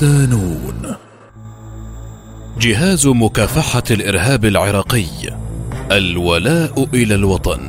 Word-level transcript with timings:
صدانون 0.00 0.96
جهاز 2.58 3.06
مكافحة 3.06 3.82
الإرهاب 3.90 4.44
العراقي 4.44 5.04
الولاء 5.92 6.88
إلى 6.94 7.14
الوطن. 7.14 7.60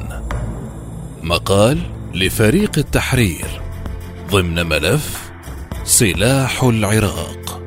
مقال 1.23 1.77
لفريق 2.13 2.71
التحرير 2.77 3.61
ضمن 4.29 4.65
ملف 4.65 5.31
سلاح 5.83 6.63
العراق. 6.63 7.61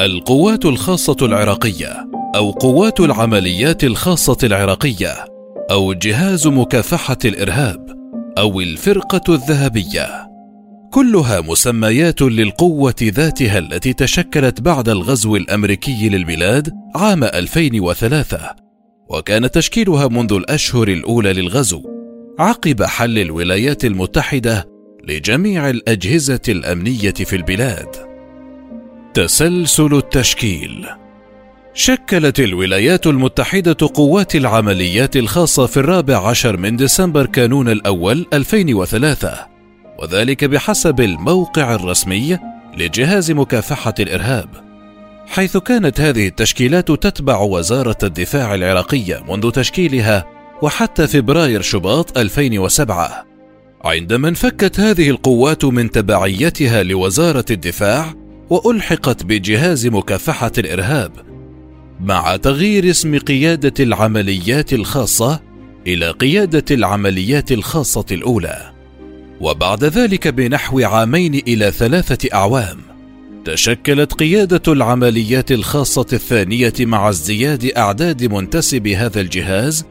القوات 0.00 0.64
الخاصة 0.64 1.16
العراقية 1.22 2.08
أو 2.36 2.50
قوات 2.50 3.00
العمليات 3.00 3.84
الخاصة 3.84 4.38
العراقية 4.42 5.24
أو 5.70 5.92
جهاز 5.92 6.46
مكافحة 6.46 7.18
الإرهاب 7.24 7.86
أو 8.38 8.60
الفرقة 8.60 9.34
الذهبية. 9.34 10.35
كلها 10.92 11.40
مسميات 11.40 12.22
للقوة 12.22 12.94
ذاتها 13.02 13.58
التي 13.58 13.92
تشكلت 13.92 14.60
بعد 14.60 14.88
الغزو 14.88 15.36
الأمريكي 15.36 16.08
للبلاد 16.08 16.72
عام 16.94 17.24
2003 17.24 18.38
وكان 19.10 19.50
تشكيلها 19.50 20.08
منذ 20.08 20.32
الأشهر 20.32 20.88
الأولى 20.88 21.32
للغزو 21.32 21.82
عقب 22.38 22.82
حل 22.82 23.18
الولايات 23.18 23.84
المتحدة 23.84 24.68
لجميع 25.08 25.70
الأجهزة 25.70 26.40
الأمنية 26.48 27.10
في 27.10 27.36
البلاد. 27.36 27.88
تسلسل 29.14 29.94
التشكيل. 29.94 30.86
شكلت 31.74 32.40
الولايات 32.40 33.06
المتحدة 33.06 33.76
قوات 33.94 34.36
العمليات 34.36 35.16
الخاصة 35.16 35.66
في 35.66 35.76
الرابع 35.76 36.28
عشر 36.28 36.56
من 36.56 36.76
ديسمبر 36.76 37.26
كانون 37.26 37.68
الأول 37.68 38.26
2003 38.32 39.55
وذلك 39.98 40.44
بحسب 40.44 41.00
الموقع 41.00 41.74
الرسمي 41.74 42.38
لجهاز 42.76 43.30
مكافحة 43.30 43.94
الإرهاب 44.00 44.48
حيث 45.26 45.56
كانت 45.56 46.00
هذه 46.00 46.26
التشكيلات 46.28 46.88
تتبع 46.88 47.38
وزارة 47.38 47.98
الدفاع 48.02 48.54
العراقية 48.54 49.22
منذ 49.28 49.50
تشكيلها 49.50 50.26
وحتى 50.62 51.06
فبراير 51.06 51.62
شباط 51.62 52.18
2007 52.18 53.26
عندما 53.84 54.28
انفكت 54.28 54.80
هذه 54.80 55.10
القوات 55.10 55.64
من 55.64 55.90
تبعيتها 55.90 56.82
لوزارة 56.82 57.44
الدفاع 57.50 58.14
وألحقت 58.50 59.24
بجهاز 59.24 59.86
مكافحة 59.86 60.52
الإرهاب 60.58 61.12
مع 62.00 62.36
تغيير 62.36 62.90
اسم 62.90 63.18
قيادة 63.18 63.84
العمليات 63.84 64.72
الخاصة 64.72 65.40
إلى 65.86 66.10
قيادة 66.10 66.64
العمليات 66.70 67.52
الخاصة 67.52 68.04
الأولى. 68.12 68.75
وبعد 69.40 69.84
ذلك 69.84 70.28
بنحو 70.28 70.80
عامين 70.80 71.34
إلى 71.34 71.70
ثلاثة 71.70 72.28
أعوام 72.34 72.78
تشكلت 73.44 74.12
قيادة 74.12 74.72
العمليات 74.72 75.52
الخاصة 75.52 76.06
الثانية 76.12 76.72
مع 76.80 77.08
ازدياد 77.08 77.64
أعداد 77.64 78.24
منتسبي 78.24 78.96
هذا 78.96 79.20
الجهاز 79.20 79.84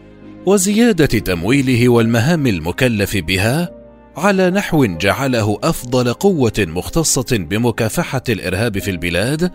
وزيادة 0.46 1.06
تمويله 1.06 1.90
والمهام 1.90 2.48
المكلف 2.48 3.18
بها 3.18 3.72
على 4.18 4.50
نحو 4.50 4.86
جعله 4.86 5.60
أفضل 5.64 6.14
قوة 6.14 6.54
مختصة 6.60 7.38
بمكافحة 7.38 8.24
الإرهاب 8.30 8.80
في 8.80 8.92
البلاد 8.92 9.52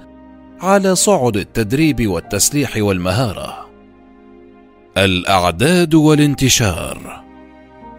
على 0.60 0.94
صعد 0.94 1.36
التدريب 1.36 2.06
والتسليح 2.06 2.76
والمهارة. 2.76 3.66
الأعداد 4.96 5.94
والانتشار 5.94 7.29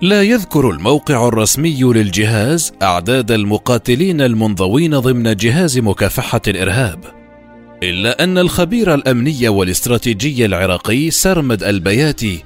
لا 0.01 0.23
يذكر 0.23 0.69
الموقع 0.69 1.27
الرسمي 1.27 1.83
للجهاز 1.83 2.73
أعداد 2.81 3.31
المقاتلين 3.31 4.21
المنضوين 4.21 4.99
ضمن 4.99 5.35
جهاز 5.35 5.77
مكافحة 5.79 6.41
الإرهاب، 6.47 6.99
إلا 7.83 8.23
أن 8.23 8.37
الخبير 8.37 8.93
الأمني 8.93 9.47
والاستراتيجي 9.47 10.45
العراقي 10.45 11.11
سرمد 11.11 11.63
البياتي 11.63 12.43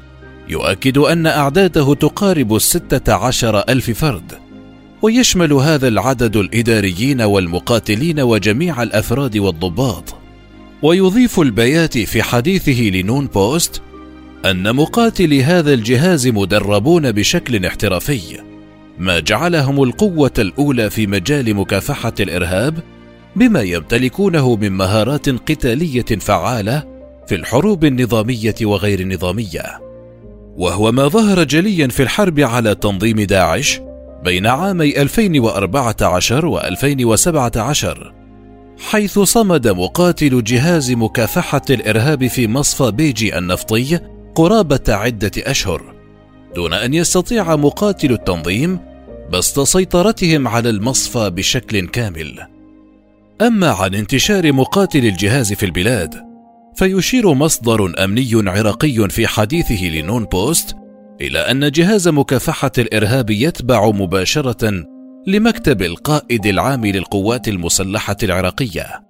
يؤكد 0.49 0.97
أن 0.97 1.27
أعداده 1.27 1.93
تقارب 1.93 2.55
الستة 2.55 3.13
عشر 3.13 3.59
ألف 3.59 3.91
فرد 3.91 4.31
ويشمل 5.01 5.53
هذا 5.53 5.87
العدد 5.87 6.35
الإداريين 6.35 7.21
والمقاتلين 7.21 8.19
وجميع 8.19 8.83
الأفراد 8.83 9.37
والضباط. 9.37 10.15
ويضيف 10.81 11.39
البياتي 11.39 12.05
في 12.05 12.23
حديثه 12.23 12.81
لنون 12.81 13.27
بوست 13.27 13.81
أن 14.45 14.75
مقاتلي 14.75 15.43
هذا 15.43 15.73
الجهاز 15.73 16.27
مدربون 16.27 17.11
بشكل 17.11 17.65
احترافي 17.65 18.41
ما 18.99 19.19
جعلهم 19.19 19.83
القوة 19.83 20.33
الأولى 20.39 20.89
في 20.89 21.07
مجال 21.07 21.55
مكافحة 21.55 22.13
الإرهاب 22.19 22.79
بما 23.35 23.61
يمتلكونه 23.61 24.55
من 24.55 24.71
مهارات 24.71 25.29
قتالية 25.29 26.05
فعالة 26.19 26.83
في 27.27 27.35
الحروب 27.35 27.85
النظامية 27.85 28.55
وغير 28.61 28.99
النظامية 28.99 29.81
وهو 30.57 30.91
ما 30.91 31.07
ظهر 31.07 31.43
جليا 31.43 31.87
في 31.87 32.03
الحرب 32.03 32.39
على 32.39 32.75
تنظيم 32.75 33.21
داعش 33.21 33.81
بين 34.23 34.47
عامي 34.47 35.01
2014 35.01 36.45
و 36.45 36.59
2017 36.59 38.13
حيث 38.89 39.19
صمد 39.19 39.67
مقاتل 39.67 40.43
جهاز 40.43 40.91
مكافحة 40.91 41.61
الإرهاب 41.69 42.27
في 42.27 42.47
مصفى 42.47 42.91
بيجي 42.91 43.37
النفطي 43.37 44.14
قرابة 44.35 44.83
عدة 44.87 45.31
أشهر 45.37 45.95
دون 46.55 46.73
أن 46.73 46.93
يستطيع 46.93 47.55
مقاتل 47.55 48.11
التنظيم 48.11 48.79
بسط 49.31 49.59
سيطرتهم 49.59 50.47
على 50.47 50.69
المصفى 50.69 51.29
بشكل 51.29 51.87
كامل. 51.87 52.47
أما 53.41 53.69
عن 53.69 53.95
انتشار 53.95 54.51
مقاتل 54.53 55.05
الجهاز 55.05 55.53
في 55.53 55.65
البلاد 55.65 56.15
فيشير 56.75 57.33
مصدر 57.33 58.03
أمني 58.03 58.49
عراقي 58.49 59.09
في 59.09 59.27
حديثه 59.27 59.85
لنون 59.85 60.25
بوست 60.25 60.75
إلى 61.21 61.39
أن 61.39 61.71
جهاز 61.71 62.07
مكافحة 62.07 62.71
الإرهاب 62.77 63.29
يتبع 63.29 63.89
مباشرة 63.89 64.85
لمكتب 65.27 65.81
القائد 65.81 66.45
العام 66.45 66.85
للقوات 66.85 67.47
المسلحة 67.47 68.17
العراقية 68.23 69.03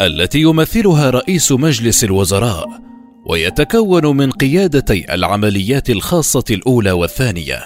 التي 0.00 0.40
يمثلها 0.40 1.10
رئيس 1.10 1.52
مجلس 1.52 2.04
الوزراء 2.04 2.89
ويتكون 3.30 4.16
من 4.16 4.30
قيادتي 4.30 5.14
العمليات 5.14 5.90
الخاصة 5.90 6.44
الأولى 6.50 6.92
والثانية. 6.92 7.60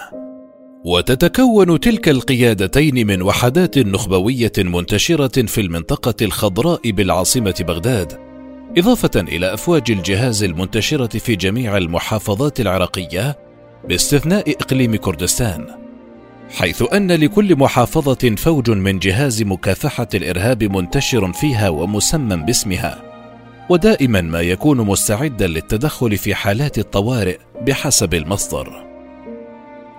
وتتكون 0.84 1.80
تلك 1.80 2.08
القيادتين 2.08 3.06
من 3.06 3.22
وحدات 3.22 3.78
نخبوية 3.78 4.52
منتشرة 4.58 5.46
في 5.46 5.60
المنطقة 5.60 6.14
الخضراء 6.22 6.90
بالعاصمة 6.90 7.54
بغداد 7.60 8.12
إضافة 8.78 9.20
إلى 9.20 9.54
أفواج 9.54 9.90
الجهاز 9.90 10.44
المنتشرة 10.44 11.18
في 11.18 11.36
جميع 11.36 11.76
المحافظات 11.76 12.60
العراقية 12.60 13.38
باستثناء 13.88 14.50
إقليم 14.50 14.96
كردستان 14.96 15.66
حيث 16.50 16.84
أن 16.92 17.12
لكل 17.12 17.56
محافظة 17.56 18.34
فوج 18.36 18.70
من 18.70 18.98
جهاز 18.98 19.42
مكافحة 19.42 20.08
الإرهاب 20.14 20.64
منتشر 20.64 21.32
فيها 21.32 21.68
ومسمى 21.68 22.36
باسمها. 22.36 23.13
ودائما 23.70 24.20
ما 24.20 24.40
يكون 24.40 24.76
مستعدا 24.76 25.46
للتدخل 25.46 26.16
في 26.16 26.34
حالات 26.34 26.78
الطوارئ 26.78 27.38
بحسب 27.66 28.14
المصدر 28.14 28.84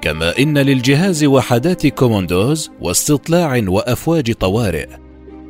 كما 0.01 0.39
إن 0.39 0.57
للجهاز 0.57 1.23
وحدات 1.23 1.87
كوموندوز 1.87 2.71
واستطلاع 2.81 3.63
وأفواج 3.67 4.33
طوارئ 4.33 4.87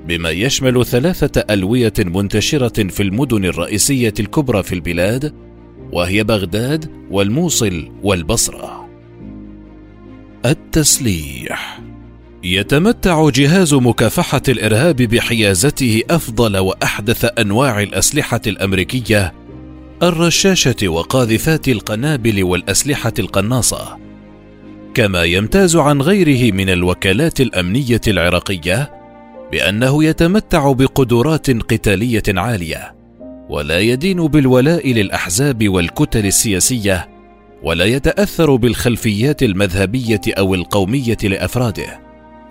بما 0.08 0.30
يشمل 0.30 0.86
ثلاثة 0.86 1.46
ألوية 1.50 1.94
منتشرة 2.00 2.88
في 2.88 3.04
المدن 3.04 3.46
الرئيسية 3.46 4.14
الكبرى 4.20 4.64
في 4.64 4.76
البلاد 4.76 5.34
وهي 5.92 6.24
بغداد 6.24 6.92
والموصل 7.12 7.92
والبصرة. 8.04 8.90
التسليح 10.46 11.80
يتمتع 12.46 13.30
جهاز 13.30 13.74
مكافحة 13.74 14.42
الإرهاب 14.50 14.96
بحيازته 14.96 16.02
أفضل 16.10 16.58
وأحدث 16.58 17.40
أنواع 17.40 17.82
الأسلحة 17.82 18.42
الأمريكية 18.48 19.34
الرشاشة 20.04 20.88
وقاذفات 20.88 21.68
القنابل 21.68 22.44
والأسلحة 22.44 23.14
القناصة، 23.20 23.98
كما 24.94 25.24
يمتاز 25.24 25.76
عن 25.76 26.02
غيره 26.02 26.54
من 26.54 26.70
الوكالات 26.70 27.42
الأمنية 27.42 28.02
العراقية 28.08 28.92
بأنه 29.52 30.04
يتمتع 30.04 30.72
بقدرات 30.72 31.52
قتالية 31.52 32.24
عالية، 32.28 32.96
ولا 33.50 33.80
يدين 33.80 34.28
بالولاء 34.28 34.92
للأحزاب 34.94 35.70
والكتل 35.70 36.26
السياسية، 36.26 37.10
ولا 37.64 37.86
يتأثر 37.86 38.56
بالخلفيات 38.56 39.44
المذهبية 39.44 40.22
أو 40.28 40.56
القومية 40.56 41.18
لأفراده. 41.24 42.05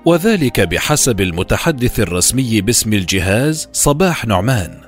وذلك 0.05 0.61
بحسب 0.61 1.21
المتحدث 1.21 2.01
الرسمي 2.01 2.61
باسم 2.61 2.93
الجهاز 2.93 3.69
صباح 3.73 4.27
نعمان. 4.27 4.81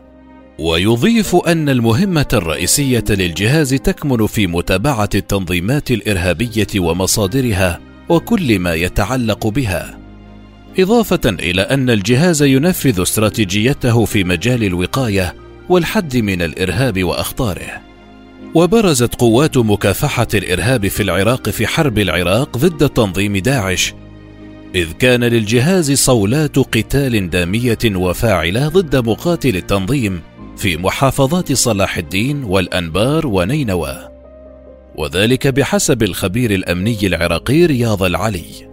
ويضيف 0.59 1.37
أن 1.37 1.69
المهمة 1.69 2.27
الرئيسية 2.33 3.05
للجهاز 3.11 3.75
تكمن 3.75 4.27
في 4.27 4.47
متابعة 4.47 5.09
التنظيمات 5.15 5.91
الإرهابية 5.91 6.67
ومصادرها 6.77 7.81
وكل 8.09 8.59
ما 8.59 8.75
يتعلق 8.75 9.47
بها. 9.47 9.99
إضافة 10.79 11.21
إلى 11.25 11.63
أن 11.63 11.91
الجهاز 11.91 12.43
ينفذ 12.43 13.03
استراتيجيته 13.03 14.05
في 14.05 14.25
مجال 14.25 14.65
الوقاية 14.65 15.35
والحد 15.69 16.17
من 16.17 16.43
الإرهاب 16.43 17.05
وأخطاره. 17.05 17.81
وبرزت 18.55 19.15
قوات 19.15 19.59
مكافحة 19.59 20.29
الإرهاب 20.35 20.89
في 20.89 21.03
العراق 21.03 21.51
في 21.51 21.67
حرب 21.67 21.99
العراق 21.99 22.59
ضد 22.59 22.89
تنظيم 22.89 23.37
داعش 23.37 23.95
إذ 24.75 24.93
كان 24.93 25.25
للجهاز 25.25 25.93
صولات 25.93 26.59
قتال 26.59 27.31
دامية 27.31 27.79
وفاعلة 27.85 28.69
ضد 28.69 28.97
مقاتل 28.97 29.57
التنظيم 29.57 30.21
في 30.57 30.77
محافظات 30.77 31.53
صلاح 31.53 31.97
الدين 31.97 32.45
والأنبار 32.45 33.27
ونينوى. 33.27 34.09
وذلك 34.97 35.47
بحسب 35.47 36.03
الخبير 36.03 36.51
الأمني 36.51 37.07
العراقي 37.07 37.67
رياض 37.67 38.03
العلي. 38.03 38.69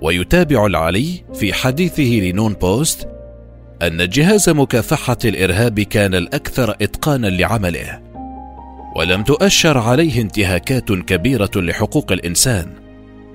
ويتابع 0.00 0.66
العلي 0.66 1.24
في 1.34 1.52
حديثه 1.52 2.02
لنون 2.02 2.52
بوست 2.52 3.08
أن 3.82 4.08
جهاز 4.08 4.48
مكافحة 4.48 5.18
الإرهاب 5.24 5.80
كان 5.80 6.14
الأكثر 6.14 6.70
إتقانا 6.82 7.26
لعمله. 7.26 8.00
ولم 8.96 9.22
تؤشر 9.22 9.78
عليه 9.78 10.20
انتهاكات 10.20 10.92
كبيرة 10.92 11.50
لحقوق 11.56 12.12
الإنسان. 12.12 12.87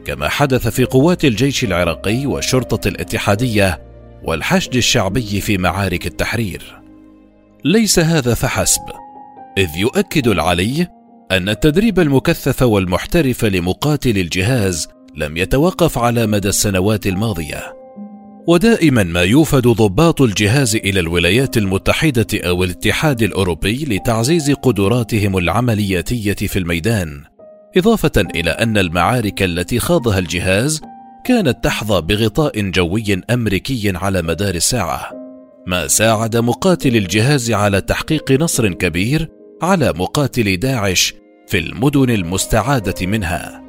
كما 0.06 0.30
حدث 0.30 0.68
في 0.68 0.86
قوات 0.86 1.26
الجيش 1.26 1.64
العراقي 1.64 2.26
والشرطه 2.26 2.88
الاتحادية 2.88 3.82
والحشد 4.24 4.76
الشعبي 4.76 5.42
في 5.42 5.58
معارك 5.58 6.08
التحرير. 6.08 6.82
ليس 7.66 8.00
هذا 8.00 8.34
فحسب 8.34 8.82
إذ 9.58 9.70
يؤكد 9.78 10.28
العلي 10.28 10.88
أن 11.32 11.50
التدريب 11.50 12.00
المكثف 12.00 12.62
والمحترف 12.62 13.46
لمقاتل 13.46 14.18
الجهاز 14.18 14.88
لم 15.16 15.38
يتوقف 15.38 15.98
على 15.98 16.28
مدى 16.28 16.50
السنوات 16.50 17.08
الماضية. 17.08 17.84
ودائما 18.48 19.04
ما 19.04 19.22
يوفد 19.22 19.68
ضباط 19.68 20.22
الجهاز 20.22 20.76
إلى 20.76 21.00
الولايات 21.00 21.58
المتحدة 21.58 22.28
أو 22.34 22.64
الاتحاد 22.64 23.24
الأوروبي 23.24 23.86
لتعزيز 23.86 24.52
قدراتهم 24.52 25.38
العملياتية 25.38 26.34
في 26.34 26.60
الميدان. 26.60 27.24
إضافة 27.78 28.12
إلى 28.18 28.52
أن 28.52 28.78
المعارك 28.78 29.44
التي 29.44 29.80
خاضها 29.80 30.20
الجهاز 30.20 30.82
كانت 31.26 31.64
تحظى 31.64 32.02
بغطاء 32.02 32.62
جوي 32.62 33.22
أمريكي 33.30 33.94
على 33.96 34.22
مدار 34.22 34.56
الساعة 34.56 35.12
ما 35.68 35.88
ساعد 35.88 36.38
مقاتل 36.38 36.96
الجهاز 36.96 37.52
على 37.52 37.82
تحقيق 37.82 38.32
نصر 38.32 38.74
كبير 38.74 39.30
على 39.62 39.94
مقاتل 39.96 40.58
داعش 40.58 41.14
في 41.48 41.58
المدن 41.58 42.10
المستعادة 42.10 43.08
منها. 43.08 43.64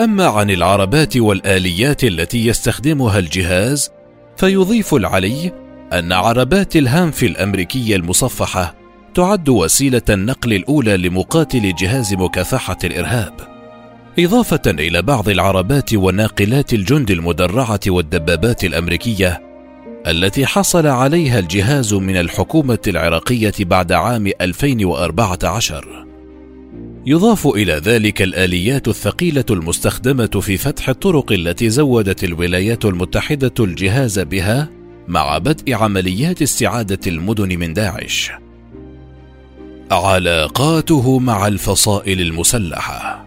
أما 0.00 0.26
عن 0.26 0.50
العربات 0.50 1.16
والآليات 1.16 2.04
التي 2.04 2.46
يستخدمها 2.46 3.18
الجهاز 3.18 3.90
فيضيف 4.36 4.94
العلي 4.94 5.52
أن 5.92 6.12
عربات 6.12 6.76
الهانف 6.76 7.22
الأمريكية 7.22 7.96
المصفحة 7.96 8.83
تعد 9.14 9.48
وسيلة 9.48 10.02
النقل 10.10 10.52
الأولى 10.52 10.96
لمقاتل 10.96 11.74
جهاز 11.74 12.14
مكافحة 12.14 12.78
الإرهاب 12.84 13.32
إضافة 14.18 14.62
إلى 14.66 15.02
بعض 15.02 15.28
العربات 15.28 15.94
وناقلات 15.94 16.72
الجند 16.74 17.10
المدرعة 17.10 17.80
والدبابات 17.86 18.64
الأمريكية 18.64 19.42
التي 20.06 20.46
حصل 20.46 20.86
عليها 20.86 21.38
الجهاز 21.38 21.94
من 21.94 22.16
الحكومة 22.16 22.78
العراقية 22.88 23.52
بعد 23.60 23.92
عام 23.92 24.30
2014 24.40 26.06
يضاف 27.06 27.46
إلى 27.46 27.72
ذلك 27.72 28.22
الآليات 28.22 28.88
الثقيلة 28.88 29.44
المستخدمة 29.50 30.40
في 30.40 30.56
فتح 30.56 30.88
الطرق 30.88 31.32
التي 31.32 31.70
زودت 31.70 32.24
الولايات 32.24 32.84
المتحدة 32.84 33.54
الجهاز 33.60 34.18
بها 34.18 34.68
مع 35.08 35.38
بدء 35.38 35.74
عمليات 35.74 36.42
استعادة 36.42 37.00
المدن 37.06 37.58
من 37.58 37.72
داعش. 37.72 38.32
علاقاته 39.94 41.18
مع 41.18 41.46
الفصائل 41.46 42.20
المسلحة. 42.20 43.26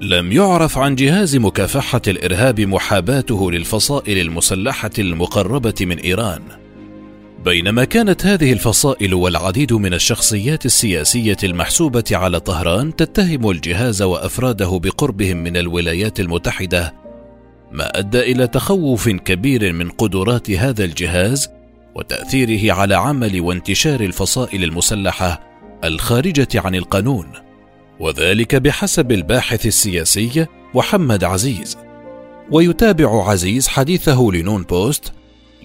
لم 0.00 0.32
يعرف 0.32 0.78
عن 0.78 0.94
جهاز 0.94 1.36
مكافحة 1.36 2.02
الإرهاب 2.08 2.60
محاباته 2.60 3.50
للفصائل 3.50 4.18
المسلحة 4.18 4.90
المقربة 4.98 5.74
من 5.80 5.98
إيران. 5.98 6.42
بينما 7.44 7.84
كانت 7.84 8.26
هذه 8.26 8.52
الفصائل 8.52 9.14
والعديد 9.14 9.72
من 9.72 9.94
الشخصيات 9.94 10.66
السياسية 10.66 11.36
المحسوبة 11.44 12.04
على 12.12 12.40
طهران 12.40 12.96
تتهم 12.96 13.50
الجهاز 13.50 14.02
وأفراده 14.02 14.78
بقربهم 14.78 15.36
من 15.36 15.56
الولايات 15.56 16.20
المتحدة 16.20 16.94
ما 17.72 17.98
أدى 17.98 18.20
إلى 18.20 18.46
تخوف 18.46 19.08
كبير 19.08 19.72
من 19.72 19.90
قدرات 19.90 20.50
هذا 20.50 20.84
الجهاز 20.84 21.48
وتأثيره 21.94 22.72
على 22.72 22.94
عمل 22.94 23.40
وانتشار 23.40 24.00
الفصائل 24.00 24.64
المسلحة 24.64 25.47
الخارجة 25.84 26.48
عن 26.54 26.74
القانون 26.74 27.32
وذلك 28.00 28.54
بحسب 28.54 29.12
الباحث 29.12 29.66
السياسي 29.66 30.46
محمد 30.74 31.24
عزيز. 31.24 31.78
ويتابع 32.50 33.30
عزيز 33.30 33.68
حديثه 33.68 34.28
لنون 34.32 34.62
بوست 34.62 35.12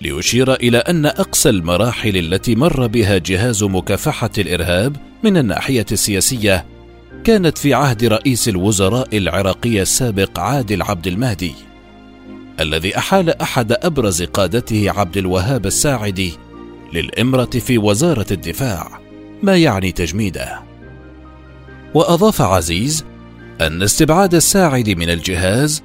ليشير 0.02 0.54
إلى 0.54 0.78
أن 0.78 1.06
أقصى 1.06 1.50
المراحل 1.50 2.18
التي 2.18 2.56
مر 2.56 2.88
بها 2.88 3.18
جهاز 3.18 3.64
مكافحة 3.64 4.30
الإرهاب 4.38 4.96
من 5.24 5.38
الناحية 5.38 5.86
السياسية 5.92 6.66
كانت 7.24 7.58
في 7.58 7.74
عهد 7.74 8.06
رئيس 8.06 8.50
الوزراء 8.50 9.18
العراقي 9.18 9.82
السابق 9.82 10.40
عادل 10.40 10.82
عبد 10.82 11.08
المهدي 11.08 11.54
الذي 12.60 12.98
أحال 12.98 13.42
أحد 13.42 13.72
أبرز 13.72 14.24
قادته 14.24 14.92
عبد 14.92 15.18
الوهاب 15.18 15.66
الساعدي 15.66 16.34
للإمرة 16.94 17.46
في 17.46 17.78
وزارة 17.78 18.26
الدفاع. 18.32 19.03
ما 19.44 19.58
يعني 19.58 19.92
تجميده 19.92 20.60
وأضاف 21.94 22.42
عزيز 22.42 23.06
أن 23.62 23.84
استبعاد 23.84 24.36
الساعد 24.36 24.90
من 24.90 25.10
الجهاز 25.10 25.84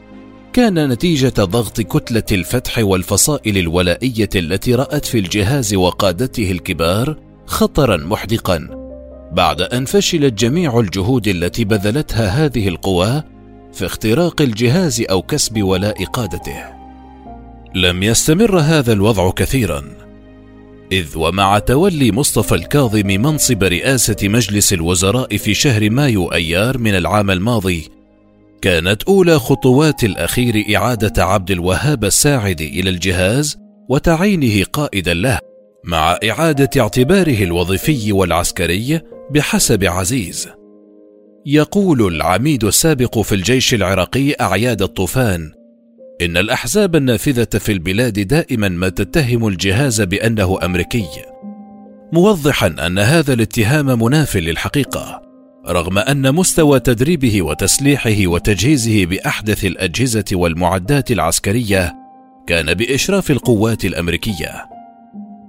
كان 0.53 0.89
نتيجة 0.89 1.33
ضغط 1.39 1.81
كتلة 1.81 2.23
الفتح 2.33 2.79
والفصائل 2.79 3.59
الولائية 3.59 4.29
التي 4.37 4.75
رأت 4.75 5.05
في 5.05 5.19
الجهاز 5.19 5.75
وقادته 5.75 6.51
الكبار 6.51 7.17
خطرا 7.47 7.97
محدقا 7.97 8.69
بعد 9.33 9.61
أن 9.61 9.85
فشلت 9.85 10.33
جميع 10.33 10.81
الجهود 10.81 11.29
التي 11.29 11.65
بذلتها 11.65 12.29
هذه 12.29 12.69
القوى 12.69 13.23
في 13.73 13.87
اختراق 13.87 14.43
الجهاز 14.43 15.05
أو 15.11 15.23
كسب 15.23 15.63
ولاء 15.63 16.05
قادته. 16.05 16.65
لم 17.75 18.03
يستمر 18.03 18.59
هذا 18.59 18.93
الوضع 18.93 19.31
كثيرا 19.31 20.08
إذ 20.93 21.19
ومع 21.19 21.59
تولي 21.59 22.13
مصطفى 22.13 22.55
الكاظم 22.55 23.07
منصب 23.07 23.65
رئاسة 23.65 24.17
مجلس 24.23 24.73
الوزراء 24.73 25.37
في 25.37 25.55
شهر 25.55 25.91
مايو 25.91 26.33
أيار 26.33 26.79
من 26.79 26.97
العام 26.97 27.31
الماضي 27.31 27.89
كانت 28.63 29.03
أولى 29.03 29.39
خطوات 29.39 30.05
الأخير 30.05 30.77
إعادة 30.77 31.25
عبد 31.25 31.51
الوهاب 31.51 32.05
الساعد 32.05 32.61
إلى 32.61 32.91
الجهاز 32.91 33.57
وتعيينه 33.89 34.65
قائدا 34.65 35.15
له 35.15 35.39
مع 35.85 36.19
إعادة 36.31 36.83
اعتباره 36.83 37.43
الوظيفي 37.43 38.13
والعسكري 38.13 39.01
بحسب 39.31 39.85
عزيز. 39.85 40.49
يقول 41.47 42.15
العميد 42.15 42.65
السابق 42.65 43.19
في 43.19 43.35
الجيش 43.35 43.75
العراقي 43.75 44.33
أعياد 44.41 44.83
الطوفان: 44.83 45.53
إن 46.23 46.37
الأحزاب 46.37 46.97
النافذة 46.97 47.59
في 47.59 47.73
البلاد 47.73 48.21
دائما 48.21 48.69
ما 48.69 48.89
تتهم 48.89 49.49
الجهاز 49.49 50.01
بأنه 50.01 50.59
أمريكي، 50.63 51.09
موضحا 52.13 52.67
أن 52.67 52.99
هذا 52.99 53.33
الاتهام 53.33 54.03
مناف 54.03 54.37
للحقيقة. 54.37 55.29
رغم 55.69 55.99
أن 55.99 56.35
مستوى 56.35 56.81
تدريبه 56.81 57.43
وتسليحه 57.43 58.27
وتجهيزه 58.27 59.05
بأحدث 59.05 59.65
الأجهزة 59.65 60.25
والمعدات 60.33 61.11
العسكرية 61.11 61.95
كان 62.47 62.75
بإشراف 62.75 63.31
القوات 63.31 63.85
الأمريكية 63.85 64.65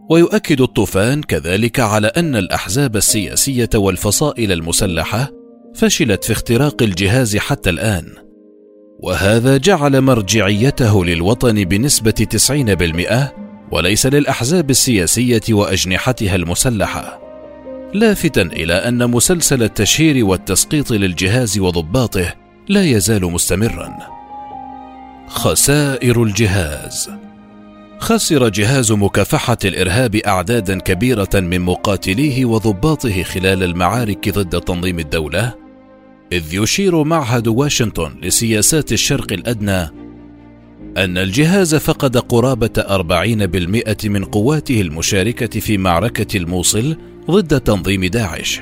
ويؤكد 0.09 0.61
الطوفان 0.61 1.23
كذلك 1.23 1.79
على 1.79 2.07
أن 2.07 2.35
الأحزاب 2.35 2.95
السياسية 2.95 3.69
والفصائل 3.75 4.51
المسلحة 4.51 5.29
فشلت 5.75 6.23
في 6.23 6.31
اختراق 6.31 6.83
الجهاز 6.83 7.37
حتى 7.37 7.69
الآن 7.69 8.05
وهذا 9.01 9.57
جعل 9.57 10.01
مرجعيته 10.01 11.05
للوطن 11.05 11.63
بنسبة 11.63 12.11
90% 12.11 13.33
وليس 13.71 14.05
للأحزاب 14.05 14.69
السياسية 14.69 15.41
وأجنحتها 15.49 16.35
المسلحة. 16.35 17.19
لافتا 17.93 18.41
إلى 18.41 18.73
أن 18.73 19.09
مسلسل 19.09 19.63
التشهير 19.63 20.25
والتسقيط 20.25 20.91
للجهاز 20.91 21.59
وضباطه 21.59 22.33
لا 22.69 22.83
يزال 22.83 23.25
مستمرا. 23.25 23.97
خسائر 25.27 26.23
الجهاز. 26.23 27.09
خسر 27.99 28.49
جهاز 28.49 28.91
مكافحة 28.91 29.57
الإرهاب 29.65 30.15
اعدادا 30.15 30.79
كبيرة 30.79 31.29
من 31.33 31.61
مقاتليه 31.61 32.45
وضباطه 32.45 33.23
خلال 33.23 33.63
المعارك 33.63 34.29
ضد 34.29 34.61
تنظيم 34.61 34.99
الدولة 34.99 35.58
إذ 36.31 36.43
يشير 36.53 37.03
معهد 37.03 37.47
واشنطن 37.47 38.11
لسياسات 38.21 38.91
الشرق 38.91 39.33
الأدنى 39.33 39.81
أن 40.97 41.17
الجهاز 41.17 41.75
فقد 41.75 42.17
قرابة 42.17 42.69
أربعين 42.77 43.45
بالمئة 43.45 44.09
من 44.09 44.25
قواته 44.25 44.81
المشاركة 44.81 45.59
في 45.59 45.77
معركة 45.77 46.37
الموصل 46.37 46.97
ضد 47.31 47.59
تنظيم 47.61 48.05
داعش. 48.05 48.61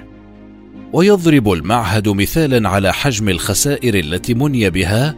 ويضرب 0.93 1.51
المعهد 1.51 2.09
مثالا 2.09 2.69
على 2.69 2.93
حجم 2.93 3.29
الخسائر 3.29 3.99
التي 3.99 4.33
مني 4.33 4.69
بها 4.69 5.15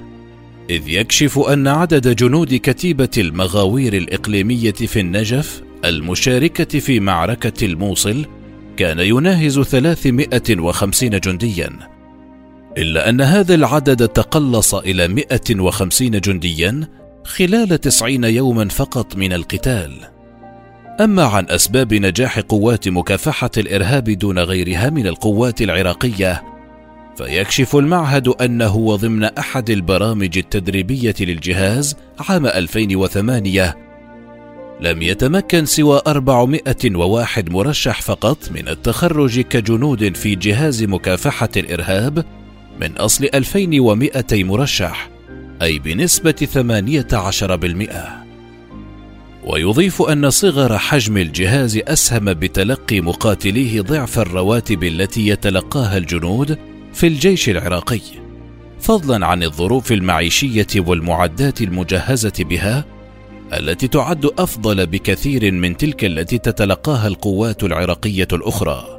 إذ 0.70 0.90
يكشف 0.90 1.40
أن 1.40 1.68
عدد 1.68 2.16
جنود 2.16 2.56
كتيبة 2.56 3.10
المغاوير 3.18 3.94
الإقليمية 3.94 4.72
في 4.72 5.00
النجف 5.00 5.62
المشاركة 5.86 6.80
في 6.80 7.00
معركة 7.00 7.66
الموصل 7.66 8.26
كان 8.78 9.00
يناهز 9.00 9.60
350 9.60 11.10
جنديا. 11.10 11.99
إلا 12.80 13.10
أن 13.10 13.22
هذا 13.22 13.56
العدد 13.56 14.08
تقلص 14.08 14.76
إلى 14.76 15.08
150 15.08 16.12
جنديا 16.12 16.88
خلال 17.24 17.82
90 17.82 18.24
يوما 18.24 18.68
فقط 18.68 19.16
من 19.16 19.34
القتال. 19.34 19.92
أما 21.00 21.24
عن 21.24 21.46
أسباب 21.50 21.94
نجاح 21.94 22.40
قوات 22.40 22.88
مكافحة 22.88 23.52
الإرهاب 23.58 24.04
دون 24.04 24.40
غيرها 24.40 24.90
من 24.90 25.08
القوات 25.08 25.62
العراقية 25.62 26.44
فيكشف 27.18 27.76
المعهد 27.76 28.28
أنه 28.28 28.76
وضمن 28.76 29.24
أحد 29.24 29.70
البرامج 29.70 30.38
التدريبية 30.38 31.16
للجهاز 31.20 31.96
عام 32.30 32.46
2008 32.46 33.76
لم 34.82 35.02
يتمكن 35.02 35.66
سوى 35.66 36.02
401 36.08 37.50
مرشح 37.50 38.02
فقط 38.02 38.52
من 38.52 38.68
التخرج 38.68 39.40
كجنود 39.40 40.16
في 40.16 40.36
جهاز 40.36 40.84
مكافحة 40.84 41.50
الإرهاب 41.58 42.39
من 42.80 42.98
أصل 42.98 43.30
2200 43.34 44.44
مرشح 44.44 45.10
أي 45.62 45.80
بنسبة 45.80 46.48
18% 46.54 48.30
ويضيف 49.44 50.02
أن 50.02 50.30
صغر 50.30 50.78
حجم 50.78 51.18
الجهاز 51.18 51.78
أسهم 51.78 52.34
بتلقي 52.34 53.02
مقاتليه 53.02 53.82
ضعف 53.82 54.20
الرواتب 54.20 54.84
التي 54.84 55.28
يتلقاها 55.28 55.98
الجنود 55.98 56.58
في 56.94 57.08
الجيش 57.08 57.50
العراقي 57.50 58.02
فضلا 58.80 59.26
عن 59.26 59.44
الظروف 59.44 59.92
المعيشية 59.92 60.68
والمعدات 60.78 61.62
المجهزة 61.62 62.34
بها 62.40 62.86
التي 63.54 63.88
تعد 63.88 64.26
أفضل 64.26 64.86
بكثير 64.86 65.52
من 65.52 65.78
تلك 65.78 66.06
التي 66.06 66.38
تتلقاها 66.38 67.08
القوات 67.08 67.64
العراقية 67.64 68.28
الأخرى. 68.34 68.99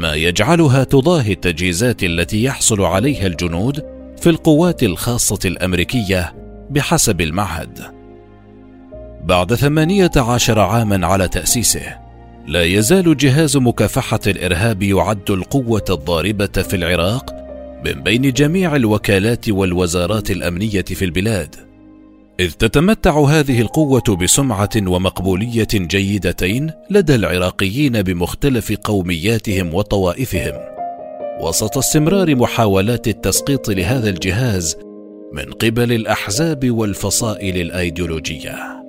ما 0.00 0.14
يجعلها 0.14 0.84
تضاهي 0.84 1.32
التجهيزات 1.32 2.04
التي 2.04 2.42
يحصل 2.44 2.82
عليها 2.82 3.26
الجنود 3.26 3.84
في 4.20 4.30
القوات 4.30 4.82
الخاصة 4.82 5.38
الأمريكية 5.44 6.34
بحسب 6.70 7.20
المعهد. 7.20 7.80
بعد 9.24 9.54
ثمانية 9.54 10.10
عشر 10.16 10.58
عاما 10.58 11.06
على 11.06 11.28
تأسيسه 11.28 11.98
لا 12.46 12.64
يزال 12.64 13.16
جهاز 13.16 13.56
مكافحة 13.56 14.20
الإرهاب 14.26 14.82
يعد 14.82 15.30
القوة 15.30 15.84
الضاربة 15.90 16.46
في 16.46 16.76
العراق 16.76 17.34
من 17.84 18.02
بين 18.02 18.32
جميع 18.32 18.76
الوكالات 18.76 19.48
والوزارات 19.48 20.30
الأمنية 20.30 20.82
في 20.82 21.04
البلاد، 21.04 21.56
إذ 22.40 22.52
تتمتع 22.52 23.20
هذه 23.20 23.60
القوة 23.60 24.16
بسمعة 24.22 24.70
ومقبولية 24.76 25.68
جيدتين 25.74 26.70
لدى 26.90 27.14
العراقيين 27.14 28.02
بمختلف 28.02 28.72
قومياتهم 28.84 29.74
وطوائفهم، 29.74 30.54
وسط 31.40 31.78
استمرار 31.78 32.34
محاولات 32.34 33.08
التسقيط 33.08 33.70
لهذا 33.70 34.10
الجهاز 34.10 34.76
من 35.32 35.52
قبل 35.52 35.92
الأحزاب 35.92 36.70
والفصائل 36.70 37.56
الأيديولوجية. 37.56 38.80